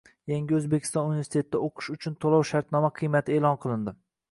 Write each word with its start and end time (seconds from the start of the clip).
Yangi 0.29 0.53
O‘zbekiston 0.59 1.05
universitetida 1.09 1.61
o‘qish 1.67 1.91
uchun 1.97 2.17
to‘lov-shartnoma 2.27 2.93
qiymati 3.03 3.39
e'lon 3.39 3.63
qilindi. 3.67 3.99